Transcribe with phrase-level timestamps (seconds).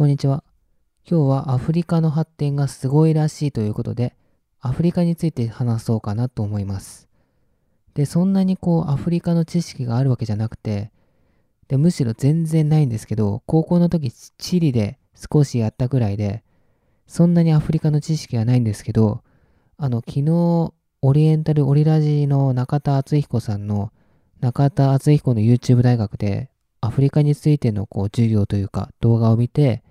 [0.00, 0.42] こんにちは。
[1.06, 4.16] 今日はアフリカの発展がすごいらしいということで、
[4.58, 7.06] アフリカについて話そうかなと思います。
[7.92, 10.90] で、そんなにこうアフリカの知識があるわけじゃなくて、
[11.68, 16.44] でむしろ全然ないんですけど、高校の時チリで少しやったぐらいで、
[17.06, 19.22] そんなにアフリカの知識はないんですけど、
[19.76, 20.72] あの、昨日、
[21.02, 23.92] オリエンタルオリラジの中田敦彦さんの
[24.40, 26.48] 中田敦彦の YouTube 大学で
[26.80, 29.82] アフリカについてのこう授業というか動画を見て、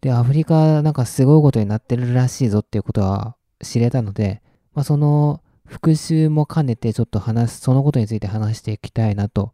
[0.00, 4.42] で、アフリカなんかすごいことになってるらしいぞっていうことは知れたので、
[4.74, 9.52] まあ、その復習も兼ねてちょっと話す、そのことについて話していきたいなと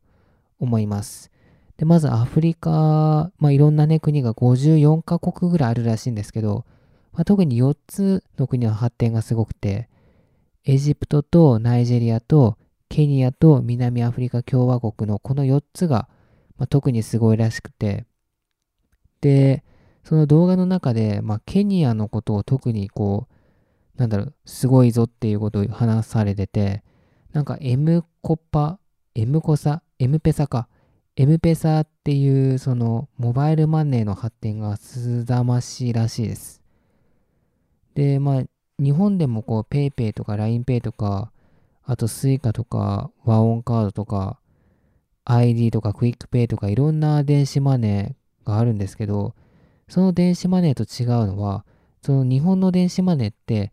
[0.58, 1.30] 思います。
[1.76, 6.64] で、まずアフリカ、まあ、いろんなね、国が54カ国ぐらいあるらしいんですけど、
[7.12, 9.88] まあ、特に4つの国の発展がすごくて、
[10.64, 12.56] エジプトとナイジェリアと
[12.88, 16.08] ケニアと南アフリカ共和国のこの4つが
[16.58, 18.06] まあ、特にすごいらしくて、
[19.20, 19.64] で、
[20.06, 26.84] その動画の中で、まあ、ケニアのことを特にこう、なんだろう、すごいぞっていうことを話されてて、
[27.32, 28.78] なんか M コパ、
[29.16, 30.68] M コサ、M ペサか、
[31.16, 36.62] M ペサっていうそのモバイルマネーの発展がすざましいらしいです。
[37.94, 38.42] で、まあ、
[38.78, 41.32] 日本でもこう PayPay とか LINEPay とか、
[41.82, 44.38] あと Suica とか WAON カードとか、
[45.24, 49.34] ID とかクイックペイとかいろんな電子マネーがあるんですけど、
[49.88, 51.64] その電子マネーと違うのは、
[52.02, 53.72] その日本の電子マネーって、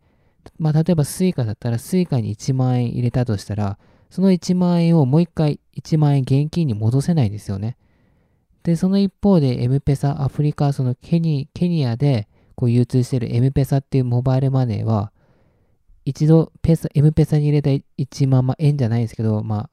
[0.58, 3.78] まあ、例えば Suica だったら Suica に1万円入れたとしたら、
[4.10, 7.76] その1万円をもう一回1万円現金に戻せないんですよね。
[8.62, 15.12] で、その一方で M-Pesa、アフリカ、そのケニケニアでこう流通している M ペサっていうモバイルマネーは、
[16.04, 19.68] 一度ペサ、M ペサに入れた1万、円じゃないんですけど、ま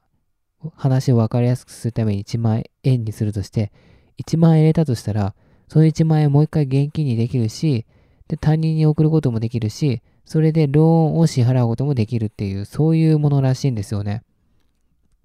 [0.64, 3.72] あ、話を分かりやすくするために1万円にするとして、
[4.24, 5.34] 1万円入れたとしたら、
[5.72, 7.86] その1万円をもう一回現金にできるし、
[8.28, 14.22] で、他人に送ることもできるし、それでローンを支払うこともできるっていう、そういうものらしいんですよね。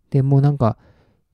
[0.09, 0.77] で、もうなんか、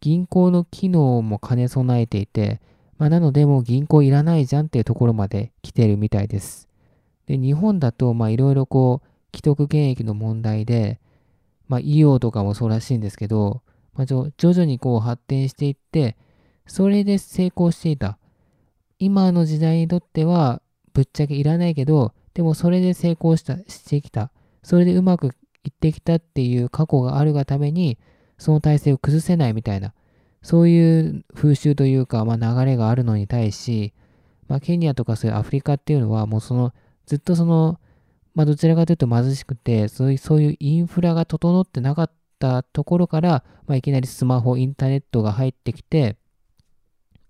[0.02, 2.60] 銀行の機能も兼ね備えていて、
[2.98, 6.68] まあ、なのでもう銀行いらないじゃんっていうところまで来てるみたいです。
[7.28, 11.00] で、日本だと、まあいろいろこう、既得権益の問題で、
[11.68, 13.62] まあ、医療とかもそうらしいんですけど、
[13.94, 16.18] まあ、徐々にこう発展していって、
[16.66, 18.18] それで成功していた。
[19.04, 20.62] 今の時代にとっては
[20.94, 24.32] ぶっちゃけいらないけど、でもそれで成功した、してきた。
[24.64, 27.98] それでうまくいってきたっていう過去があるがために、
[28.38, 29.94] その体制を崩せないみたいな、
[30.42, 33.94] そういう風習というか、まあ、流れがあるのに対し、
[34.48, 36.74] まあ、ケニアとかそういうアフリカっていうのは、もうその、
[37.06, 37.80] ずっとその、
[38.36, 46.18] まあ、どちらかというと貧しくて、そういうそういうインフラが整ってなかったところから、まあ、いきなりスマホ、インターネットが入ってきて、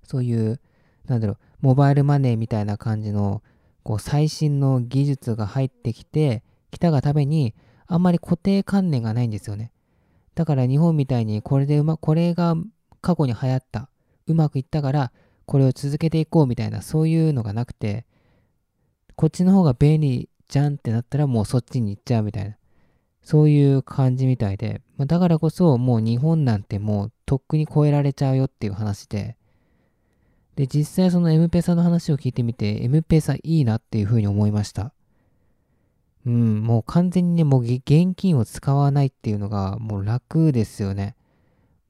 [0.03, 0.59] そういう、
[1.07, 3.41] なんだろう、モバイルマネーみたいな感じの、
[3.83, 7.53] こう、最新の技術が入ってきて、きたがために、
[7.87, 9.71] あんまり固定観念がないんですよね。
[10.35, 12.55] だから日本みたいに、これでうま、これが
[13.01, 13.89] 過去に流行った、
[14.27, 15.11] うまくいったから、
[15.45, 18.05] これを続けていこうみたいな、そういうのがなくて、
[19.15, 22.55] こっちの方が便利じゃんってなったらもうそっちに行っちゃうみたいな。
[23.21, 29.37] そういう感じみたいで、ま、だからこそもう日本なんてもうとっくに超えられちゃうよっていう話で、
[30.55, 34.93] で、実際その M ペサの話を聞いてみて、M ペサいいなっていうふうに思いました。
[36.25, 41.15] うん、もう完全にね、もう現金を使わないっていうのがもう楽ですよね。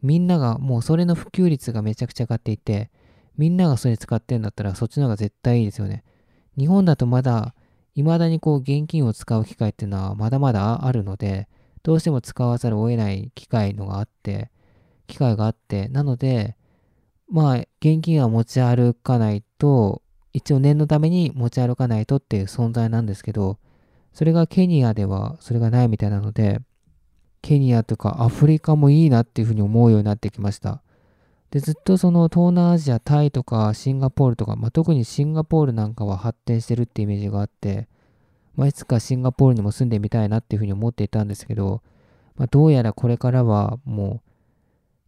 [0.01, 2.89] みんながもうそれの普及率がめちゃくちゃ上がっていて、
[3.37, 6.03] みんながそれ使ってるんだったらそっちの方が絶対いいですよね。
[6.57, 7.53] 日本だとまだ
[7.95, 11.47] 未だにこう現金を使う機会っていうのはまだまだあるので、
[11.83, 14.49] どうしても使わざるを得ない機会のがあって、
[15.07, 16.55] 機会があって、なので、
[17.29, 20.01] まあ、現金は持ち歩かないと、
[20.33, 23.57] 一応念のために持ち歩かないとっていう存在なんですけど、
[24.13, 26.59] それがケニアではそれがないみたいなので、
[27.41, 30.81] ケニアとかアフリカもいいなっていうふうに思うようになってきました。
[31.51, 37.87] で、ずっとその東南アジア、タイとかシンガポールとか、まあ、特にシンガポールなんかは発展してるってイメージがあって、
[38.55, 41.81] まあ、いつかシンガポールにも住んでみたいなっていうふうに思っていたんですけど、
[42.37, 44.29] まあ、どうやらこれからはもう、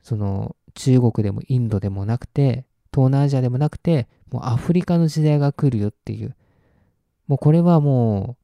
[0.03, 6.35] その中国でもインドでもなくて、東南アジアでもなくて、もうアフリカの時代が来るよっていう。
[7.27, 8.37] もうこれはも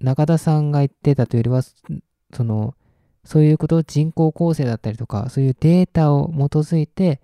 [0.00, 1.62] う、中田さんが言ってたというよりは、
[2.32, 2.74] その、
[3.24, 7.20] そういうことを人口構成だったりとか、そういうデータを基づいて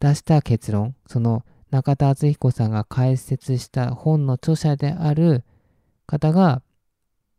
[0.00, 5.44] 出した結論、その中田敦彦さんが解説した本の著者である
[6.06, 6.62] 方が、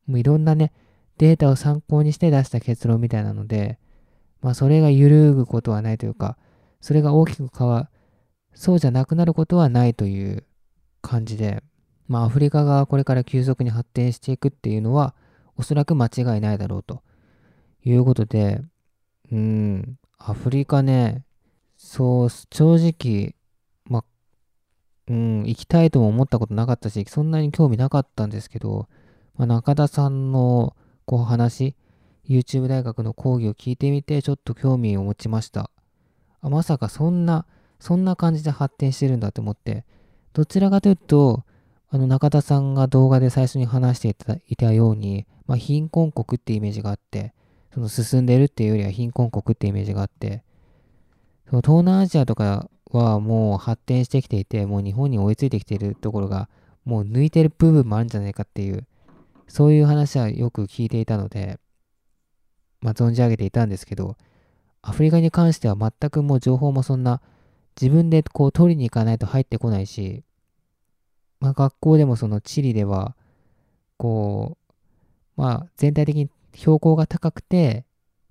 [0.05, 0.73] もういろんなね、
[1.17, 3.79] データを参考にして出した結論みたいなので、
[4.41, 6.37] まあそれが揺るぐことはないというか、
[6.81, 7.89] それが大きく変わ、
[8.53, 10.43] そうじゃなくなることはないという
[11.01, 11.63] 感じで、
[12.07, 15.15] まあアフリカがこれから急速に発展していくっていうのは
[15.55, 17.01] おそらく間違いないだろうと。
[17.89, 18.61] いうことで、
[19.31, 21.23] うん、アフリカね、
[21.77, 23.35] そう、正直、
[23.85, 24.03] まあ、
[25.07, 28.87] うん、行きたいとも思ったことなかったし、そんなに興味なかったんですけど、
[29.35, 30.75] まあ、中田さんの
[31.05, 31.75] こう話、
[32.27, 35.69] YouTube 大学の講義を聞いてみて、ちょっと興味を持ちました。
[36.41, 37.45] あまさかそんな、
[37.79, 39.85] そんな感じで発展してるんだと思って、
[40.33, 41.43] どちらかというと、
[41.89, 47.33] あの中田さんが動画で最初に話していたいたように、まあ、貧困国ってイメージがあって、
[47.73, 50.43] その進んでるっていうよりは貧困国ってイメージがあって、
[51.49, 56.49] その東南アジアとかはもう発展してきていて、もう日本に追いついてきているところが、
[56.83, 58.85] もう抜いてる部分もあるんじゃないかっていう、
[59.47, 61.59] そういう話はよく聞いていたので、
[62.81, 64.17] まあ、存じ上げていたんですけど、
[64.81, 67.21] アフリカに関しては全くもう情報もそんな
[67.79, 70.23] 自分でこう取りに行かないと入ってこないし、
[71.39, 73.15] まあ、学校でもその地理では、
[73.97, 74.57] こ
[75.37, 77.85] う、まあ全体的に標高が高くて、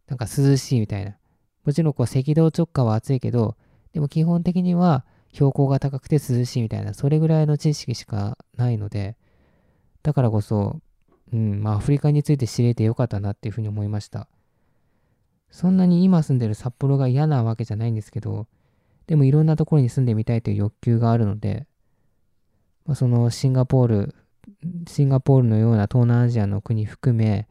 [0.08, 1.16] なんか涼しいみたいな。
[1.64, 3.56] もちろんこう赤道直下は暑いけど、
[3.92, 9.16] でも基本的には標高が高くて涼しいみたいな、それぐらいの知識しかないので、
[10.02, 10.80] だからこそ、
[11.32, 14.28] うん、まあアフリカについて知れてよかったなっていうふうに思いました。
[15.50, 18.46] そんなに今住んでる札幌が嫌なわけじゃないんですけど、
[19.06, 21.66] でもいろんなところに住んでみたいという欲求があるので、
[22.84, 24.14] まあ、そのシンガポール、
[24.88, 27.48] シンガポールのような東南アジアの国含め、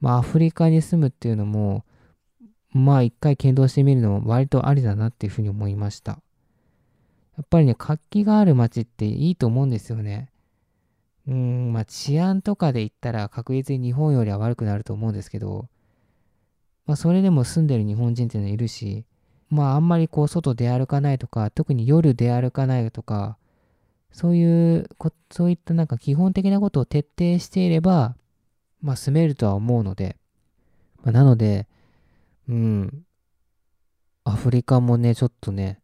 [0.00, 1.84] まあ、アフリカに住むっていうのも、
[2.72, 6.20] まあ一回検討してみるのも割とありだなっていうふうに思いました。
[7.36, 10.28] やっぱりね、活気がある街っていいと思うんですよね。
[11.26, 15.68] うん、まあ治安とかで言ったら確実に日本よりは悪くなると思うんですけど、
[16.86, 19.04] まあそれでも住んでる日本人っていうのはいるし、
[19.50, 23.38] まああんまりこう外出歩かないとか、特に夜出歩かないとか、
[24.12, 24.88] そういう、
[25.30, 28.16] そういったなんか基本的なことを徹底していれば、
[28.80, 30.16] まあ住めるとは思うので、
[31.02, 31.66] まあ、なので、
[32.48, 33.04] うん、
[34.24, 35.80] アフリカもね、ちょっとね、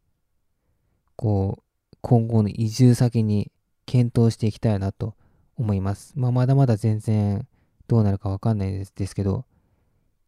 [1.17, 3.51] こう、今後の移住先に
[3.85, 5.15] 検討していきたいなと
[5.57, 6.13] 思います。
[6.17, 7.47] まあまだまだ全然
[7.89, 9.45] どうなるかわかんないですですけど、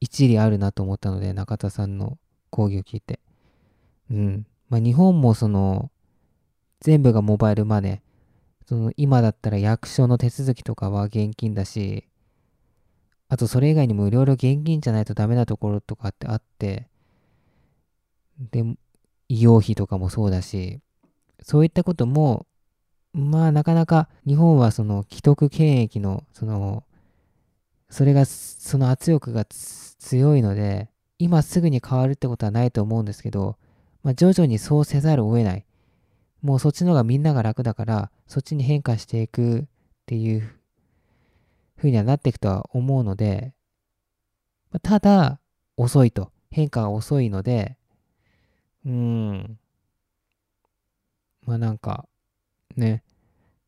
[0.02, 2.18] 一理あるなと思ったので、中田さんの
[2.50, 3.20] 講義を聞いて。
[4.10, 4.46] うん。
[4.68, 5.92] まあ日本もその、
[6.80, 8.66] 全部がモバイルマネー。
[8.68, 12.08] その今だったら役所の手続きとかは現金だし、
[13.28, 16.88] あとそれ以外にもいろいろ現金じゃないとダメなところとかってあって、
[18.50, 18.64] で、
[19.28, 20.80] 医療費とかもそうだし、
[21.42, 22.48] そういったことも、
[23.12, 26.82] まあなかなか日本はその既得権益の、その、
[27.92, 33.58] それが、その圧力が強いので、今すぐに変わるってことはないと思うんですけど、
[34.02, 35.66] まあ徐々にそうせざるを得ない。
[36.40, 39.64] もうそっちの方がみんなが楽だから、そっちに変化していくっ
[40.06, 40.50] ていう
[41.76, 43.52] 風にはなっていくとは思うので、
[44.70, 45.38] まただ、
[45.76, 46.32] 遅いと。
[46.50, 47.76] 変化が遅いので、
[48.86, 49.58] うーん。
[51.42, 52.08] まあなんか、
[52.74, 53.04] ね、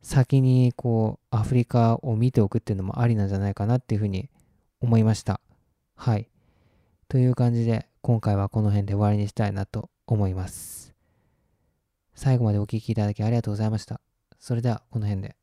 [0.04, 4.28] 先にこう、アフリカを見ておくっていうのもありなんじゃないかなっていうふうに
[4.82, 5.40] 思いました。
[5.96, 6.28] はい。
[7.08, 10.94] という感じで、今回はこの辺で終わりにしたいなと思います。
[12.14, 14.02] 最後までお聴きいただきありがとうございました。
[14.38, 15.36] それではこの辺で。